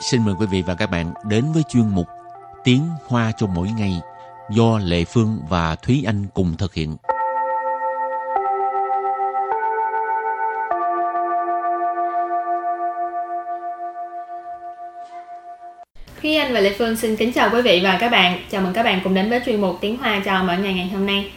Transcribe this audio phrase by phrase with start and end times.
[0.00, 2.06] xin mời quý vị và các bạn đến với chuyên mục
[2.64, 4.00] Tiếng Hoa cho mỗi ngày
[4.50, 6.96] do Lệ Phương và Thúy Anh cùng thực hiện.
[16.22, 18.40] Thúy Anh và Lệ Phương xin kính chào quý vị và các bạn.
[18.50, 20.88] Chào mừng các bạn cùng đến với chuyên mục Tiếng Hoa cho mỗi ngày ngày
[20.88, 21.32] hôm nay.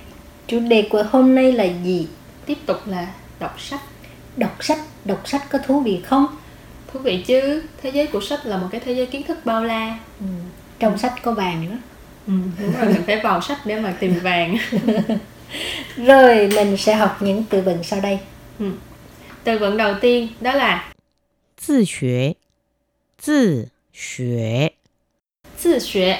[0.47, 2.07] Chủ đề của hôm nay là gì?
[2.45, 3.07] Tiếp tục là
[3.39, 3.81] đọc sách.
[4.37, 6.25] Đọc sách, đọc sách có thú vị không?
[6.93, 7.63] thú vị chứ.
[7.81, 9.99] Thế giới của sách là một cái thế giới kiến thức bao la.
[10.19, 10.25] Ừ.
[10.79, 11.77] trong sách có vàng nữa.
[12.27, 14.57] Ừ, đúng rồi mình phải vào sách để mà tìm vàng.
[15.97, 18.19] Rồi mình sẽ học những từ vựng sau đây.
[18.59, 18.71] Ừ.
[19.43, 20.93] từ vựng đầu tiên đó là
[21.67, 22.25] tự học
[23.23, 23.69] tự học
[25.63, 26.13] tự học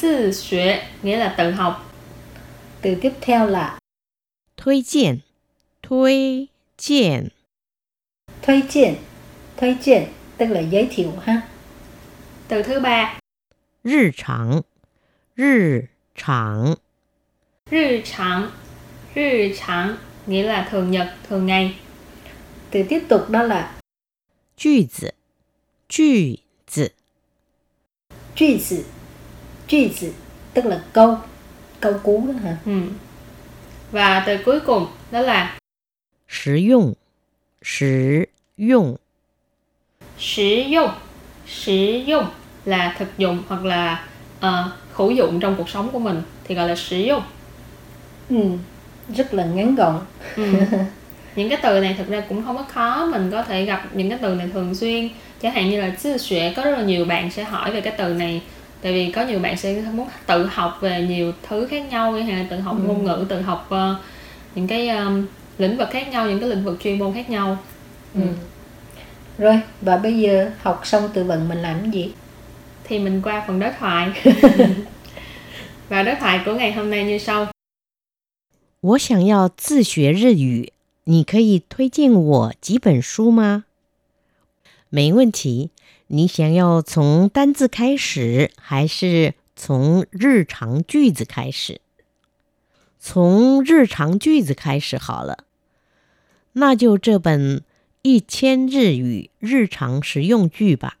[0.00, 1.94] tự học nghĩa là tự học.
[2.82, 3.78] Từ tiếp theo là
[4.56, 5.18] thuê kiện
[5.82, 6.46] thuê
[6.78, 7.28] kiện
[8.42, 8.94] thuê kiện
[9.58, 10.04] Thới triển
[10.36, 11.42] tức là giới thiệu ha.
[12.48, 13.18] Từ thứ ba.
[17.70, 18.50] Rì chẳng.
[19.14, 19.96] Rì chẳng.
[20.26, 21.78] Nghĩa là thường nhật, thường ngày.
[22.70, 23.80] Từ tiếp tục đó là
[28.34, 28.82] Chữ zi.
[29.66, 30.10] Chữ zi.
[30.54, 31.16] Tức là câu.
[31.80, 32.56] Câu cú đó hả?
[32.64, 32.80] Ừ.
[33.90, 35.58] Và từ cuối cùng đó là
[36.28, 36.94] Sử dụng.
[37.62, 38.24] Sử
[38.56, 38.96] dụng
[40.18, 40.90] sử dụng.
[41.46, 42.24] Sử dụng
[42.64, 44.04] là thực dụng hoặc là
[44.40, 47.22] ờ, hữu dụng trong cuộc sống của mình thì gọi là sử dụng.
[48.30, 48.36] Ừ.
[49.16, 50.00] Rất là ngắn gọn.
[50.36, 50.44] Ừ.
[51.36, 54.08] những cái từ này thực ra cũng không có khó mình có thể gặp những
[54.10, 55.08] cái từ này thường xuyên
[55.42, 57.94] chẳng hạn như là sư xuệ có rất là nhiều bạn sẽ hỏi về cái
[57.98, 58.42] từ này
[58.82, 62.36] tại vì có nhiều bạn sẽ muốn tự học về nhiều thứ khác nhau hay
[62.36, 62.82] là tự học Ừ.
[62.86, 63.96] ngôn ngữ tự học ờ,
[64.54, 65.26] những cái um,
[65.58, 67.58] lĩnh vực khác nhau những cái lĩnh vực chuyên môn khác nhau
[68.14, 68.20] Ừ.
[69.37, 72.13] Rồi và bây giờ học xong từ vựng mình làm cái gì?
[72.83, 74.11] thì mình qua phần đối thoại
[75.89, 77.47] và đối thoại của ngày hôm nay như sau
[78.81, 80.73] 我想要自学日语，
[81.05, 83.63] 你可以推荐我几本书吗？
[84.89, 85.69] 没问题。
[86.07, 91.79] 你想要从单字开始，还是从日常句子开始？
[92.99, 95.45] 从日常句子开始好了。
[96.51, 97.59] 那就这本《
[98.07, 100.97] 一千日语日常实用句》吧，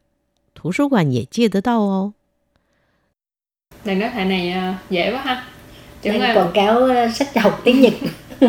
[0.53, 2.13] 图书馆也借得到哦。
[3.83, 5.43] lần đối thoại này ờ, dễ quá ha
[6.01, 7.93] Chuẩn Đang là- quảng cáo ờ, sách học tiếng Nhật.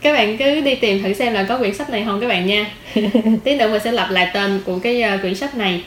[0.00, 2.46] các bạn cứ đi tìm thử xem là có quyển sách này không các bạn
[2.46, 2.70] nha
[3.44, 5.84] tí nữa mình sẽ lặp lại tên của cái uh, quyển sách này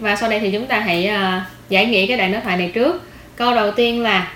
[0.00, 2.70] và sau đây thì chúng ta hãy uh, giải nghĩa cái đoạn đối thoại này
[2.74, 3.02] trước
[3.36, 4.32] câu đầu tiên là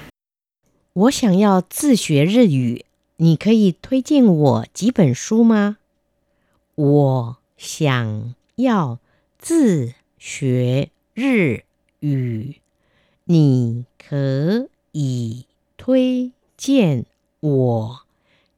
[0.95, 2.85] 我想要自学日语，
[3.21, 5.79] 你可以推荐我几本书吗？
[6.75, 8.99] 我想要
[9.39, 11.65] 自学日
[12.01, 12.57] 语，
[13.25, 17.07] 你可以推荐
[17.41, 18.01] 我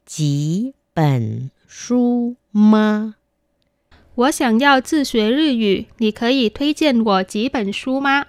[0.05, 3.15] 几本书吗？
[4.15, 8.25] 我想要自学日语你可以推荐我几本书吗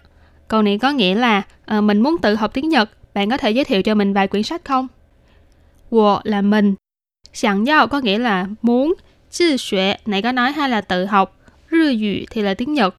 [0.47, 3.51] câu này có nghĩa là ờ, mình muốn tự học tiếng Nhật bạn có thể
[3.51, 4.87] giới thiệu cho mình vài quyển sách không
[5.90, 6.74] 我 là mình.
[7.32, 8.94] Sẵn giao có nghĩa là muốn,
[9.30, 11.36] chư xuệ này có nói hay là tự học,
[11.70, 12.94] rư ngữ thì là tiếng Nhật.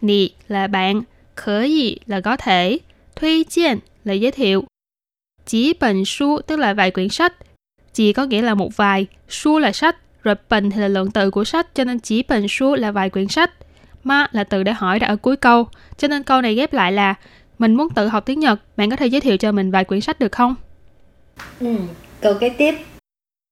[0.00, 1.02] Nì là bạn,
[1.34, 2.78] khở gì là có thể,
[3.16, 4.64] thuê chiên là giới thiệu.
[5.46, 7.34] Chỉ bình su tức là vài quyển sách,
[7.92, 11.30] chỉ có nghĩa là một vài, su là sách, rồi bình thì là lượng từ
[11.30, 13.50] của sách cho nên chỉ bình su là vài quyển sách.
[14.04, 16.92] Ma là từ để hỏi đã ở cuối câu, cho nên câu này ghép lại
[16.92, 17.14] là
[17.58, 20.00] mình muốn tự học tiếng Nhật, bạn có thể giới thiệu cho mình vài quyển
[20.00, 20.54] sách được không?
[21.60, 21.76] Ừ,
[22.23, 22.75] Câu kế tiếp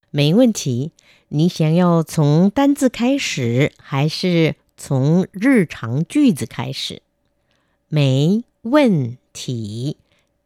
[0.09, 0.91] 没问题。
[1.29, 7.01] 你想要从单字开始，还是从日常句子开始？
[7.89, 9.97] 没问题。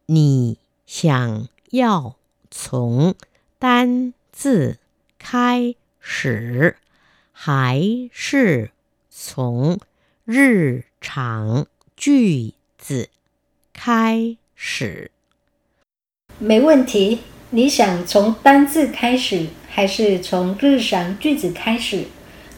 [0.06, 2.16] 你想要
[2.50, 3.14] 从
[3.58, 4.78] 单字
[5.18, 6.76] 开始，
[7.30, 8.72] 还是
[9.08, 9.78] 从
[10.24, 11.66] 日常
[11.96, 13.08] 句子
[13.72, 15.12] 开始？
[16.38, 17.20] 没问题。
[17.50, 22.04] 你想从单字开始，还是从日常句子开始？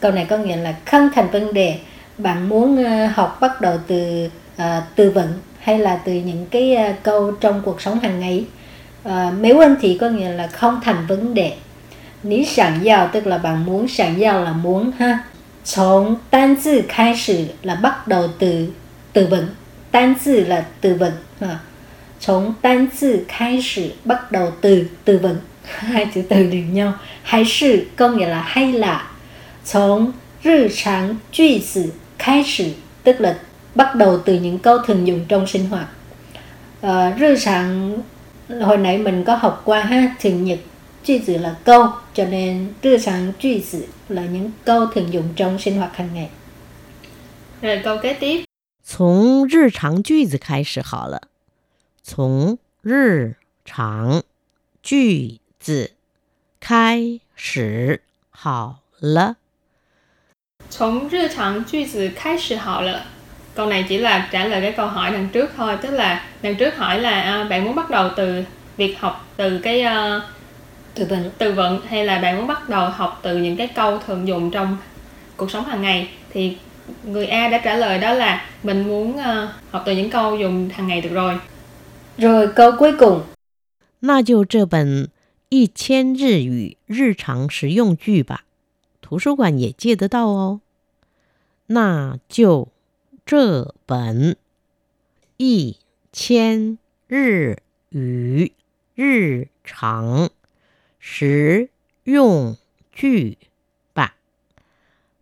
[0.01, 1.79] Câu này có nghĩa là không thành vấn đề.
[2.19, 6.75] Bạn muốn ờ, học bắt đầu từ ờ, từ vựng hay là từ những cái
[6.75, 8.45] ờ, câu trong cuộc sống hàng ngày?
[9.09, 11.53] Uh, mấy vấn thì có nghĩa là không thành vấn đề.
[12.23, 15.19] Ní sẵn giao tức là bạn muốn, sẵn giao là muốn ha.
[15.65, 18.67] 从单字开始 là bắt đầu từ
[19.13, 19.47] từ vựng.
[19.91, 21.59] 单字là từ vựng ha.
[22.21, 26.93] 从单字开始 bắt đầu từ từ vựng hai chữ từ liền nhau
[27.23, 29.11] hay sự có nghĩa là hay là
[29.65, 30.13] 从
[30.43, 33.39] 日常句子 khai sử tức là
[33.75, 35.89] bắt đầu từ những câu thường dùng trong sinh hoạt
[36.81, 37.99] à, rư sáng
[38.61, 40.59] hồi nãy mình có học qua ha thường nhật
[41.05, 46.29] 句子là câu cho nên rư sáng句子là những câu thường dùng trong sinh hoạt hàng ngày
[47.63, 48.45] rồi câu kế tiếp
[48.87, 51.28] 从日常句子开始好了。
[52.09, 54.23] 从日常
[54.83, 55.93] 句子
[56.61, 59.37] 开始好了。
[60.71, 63.07] 从日常句子开始好了
[63.55, 66.57] câu này chỉ là trả lời cái câu hỏi đằng trước thôi tức là đằng
[66.57, 68.45] trước hỏi là à, bạn muốn bắt đầu từ
[68.77, 70.21] việc học từ cái à,
[70.95, 73.99] từ vựng từ vựng hay là bạn muốn bắt đầu học từ những cái câu
[74.07, 74.77] thường dùng trong
[75.37, 76.57] cuộc sống hàng ngày thì
[77.05, 80.71] người A đã trả lời đó là mình muốn à, học từ những câu dùng
[80.75, 81.39] hàng ngày được rồi
[82.20, 83.24] Rồi câu cuối cùng
[84.02, 85.10] 那就这本
[85.50, 88.46] 一千日语日常实用句吧，
[89.02, 90.62] 图书馆也借得到哦。
[91.68, 92.70] 那就
[93.26, 94.38] 这本
[95.38, 95.78] 一
[96.12, 96.78] 千
[97.08, 97.58] 日
[97.90, 98.54] 语
[98.96, 100.30] 日常
[101.00, 101.70] 实
[102.04, 102.58] 用
[102.92, 103.38] 句
[103.94, 104.16] 吧，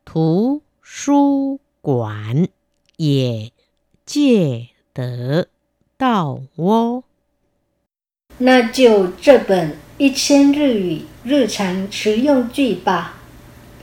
[0.03, 2.47] 图书馆
[2.97, 3.51] 也
[4.05, 5.47] 借得
[5.96, 7.02] 到哦。
[8.38, 13.14] 那就这本一千日语日常实用句吧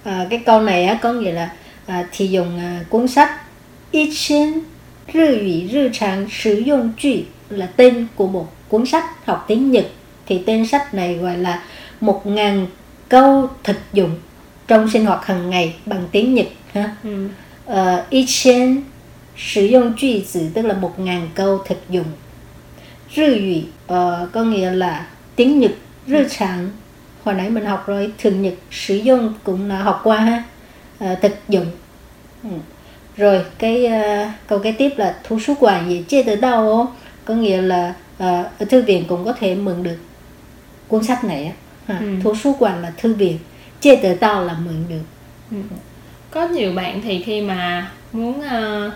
[0.04, 1.52] à, cái câu này á, có nghĩa là
[1.86, 3.30] à, thì dùng à, cuốn sách
[3.92, 4.62] y千
[5.12, 9.86] 日语日常实用句là tên của một cuốn sách học tiếng Nhật
[10.26, 11.64] thì tên sách này gọi là
[12.02, 12.68] một ngàn
[13.10, 14.16] câu thực dụng
[14.68, 17.28] trong sinh hoạt hàng ngày bằng tiếng Nhật ha ừ.
[17.72, 18.84] uh, y千
[19.37, 22.07] sử dụng 句子 tức là một ngàn câu thực dụng
[23.17, 25.73] Rư ngữ uh, có nghĩa là tiếng Nhật
[26.07, 26.71] rư trạng
[27.25, 30.45] hồi nãy mình học rồi thường Nhật sử dụng cũng là học qua ha
[31.05, 31.67] uh, thực dụng
[32.43, 32.49] ừ.
[33.17, 36.87] rồi cái uh, câu kế tiếp là thu số quản gì chia từ đâu
[37.25, 38.23] có nghĩa là uh,
[38.59, 39.97] ở thư viện cũng có thể mượn được
[40.89, 41.53] cuốn sách này á
[41.87, 41.99] ha.
[41.99, 42.07] Ừ.
[42.23, 43.39] thu số quản là thư viện
[43.81, 45.03] chia từ đâu là mượn được
[45.51, 45.57] Ừ.
[46.31, 48.91] có nhiều bạn thì khi mà muốn ờ,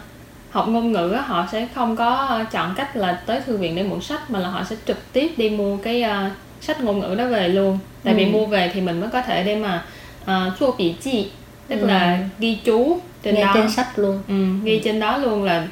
[0.59, 3.77] học ngôn ngữ á, họ sẽ không có ờ, chọn cách là tới thư viện
[3.77, 7.01] để mượn sách mà là họ sẽ trực tiếp đi mua cái ờ, sách ngôn
[7.01, 7.79] ngữ đó về luôn.
[8.05, 8.31] Tại vì Ừ.
[8.31, 9.85] mua về thì mình mới có thể để mà
[10.25, 11.31] uh, chua bị chi
[11.69, 11.87] tức Ừ.
[11.87, 13.51] là ghi chú trên nghe đó.
[13.55, 14.23] trên sách luôn.
[14.29, 14.35] Ừ,
[14.65, 15.67] ghi trên đó luôn là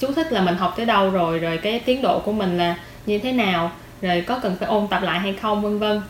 [0.00, 2.76] chú thích là mình học tới đâu rồi rồi cái tiến độ của mình là
[3.06, 3.70] như thế nào
[4.02, 6.00] rồi có cần phải ôn tập lại hay không vân vân.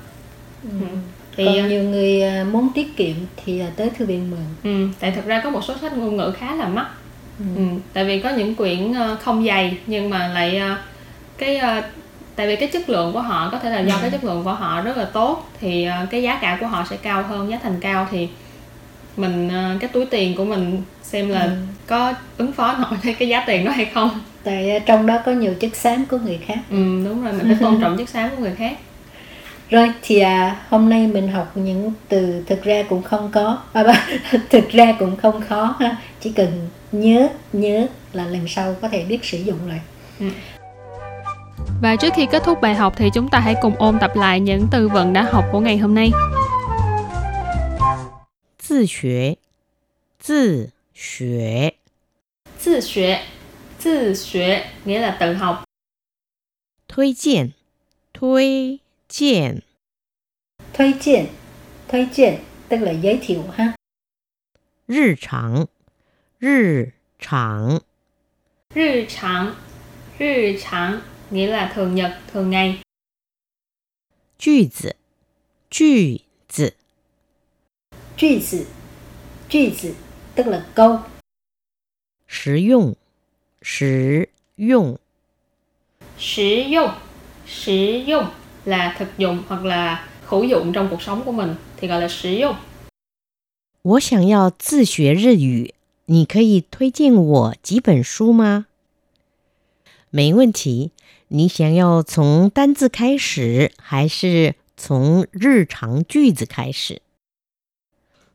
[0.63, 0.87] Ừ.
[1.37, 3.15] thì còn nhiều người muốn tiết kiệm
[3.45, 4.41] thì tới thư viện mượn.
[4.75, 6.87] Ừ, tại thực ra có một số sách ngôn ngữ khá là mắc
[7.41, 7.45] Ừ.
[7.57, 7.63] ừ.
[7.93, 10.77] tại vì có những quyển ờ, không dày nhưng mà lại ờ,
[11.39, 11.83] cái ờ,
[12.37, 13.99] tại vì cái chất lượng của họ có thể là do Ừ.
[14.03, 16.97] cái chất lượng của họ rất là tốt thì cái giá cả của họ sẽ
[16.97, 18.29] cao hơn giá thành cao thì
[19.17, 19.51] mình
[19.81, 21.51] cái túi tiền của mình xem là Ừ.
[21.87, 24.11] có ứng phó nổi với cái giá tiền đó hay không
[24.45, 27.57] tại trong đó có nhiều chất xám của người khác ừ, đúng rồi mình phải
[27.61, 28.73] tôn trọng chất xám của người khác
[29.71, 34.07] rồi thì à, hôm nay mình học những từ thực ra cũng không có à,
[34.51, 35.97] thực ra cũng không khó ha.
[36.21, 39.81] Chỉ cần nhớ nhớ là lần sau có thể biết sử dụng rồi.
[40.21, 40.27] Ừ.
[41.83, 44.41] Và trước khi kết thúc bài học thì chúng ta hãy cùng ôn tập lại
[44.41, 46.11] những từ vựng đã học của ngày hôm nay.
[48.69, 49.15] Tự học
[50.27, 51.73] Tự học
[52.65, 53.15] Tự học
[53.83, 55.65] Tự học nghĩa là tự học.
[56.89, 57.51] Thuê kiện
[58.15, 58.77] Thuê
[59.10, 59.62] 荐，
[60.74, 61.30] 推荐
[61.88, 63.76] 推荐 tức là giới thiệu ha
[64.88, 65.68] 日常，
[66.40, 67.82] 日常，
[68.74, 69.56] 日常
[70.18, 71.02] 日常
[71.32, 72.82] nghĩa là thường nhật thường ngày
[74.38, 74.96] 句子，
[75.70, 76.76] 句子，
[78.18, 78.66] 句子
[79.50, 79.96] 句子
[80.36, 81.00] tức là câu
[82.28, 82.96] 实用，
[83.62, 85.00] 实用，
[86.18, 86.92] sử dụng
[87.46, 87.74] sử
[88.06, 88.28] dụng
[88.66, 92.08] là thực dụng hoặc là hữu dụng trong cuộc sống của mình thì gọi là
[92.08, 92.56] sử dụng
[93.82, 95.74] 我想要自学日语，
[96.06, 98.66] 你可以推荐我几本书吗？
[100.10, 100.92] 没问题。
[101.28, 107.02] 你想要从单字开始，还是从日常句子开始？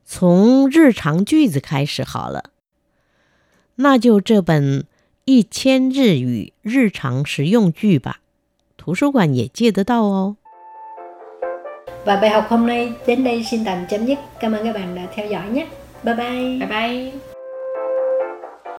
[0.05, 2.51] 从日常句子开始好了。
[3.75, 4.85] 那就这本
[5.23, 8.19] 一千日语日常实用句吧，
[8.85, 10.35] 图书馆也借得到哦。
[12.05, 14.95] và bài học hôm nay đến đây xin tạm chấm dứt cảm ơn các bạn
[14.95, 15.67] đã theo dõi nhé
[16.03, 17.11] bye bye bye bye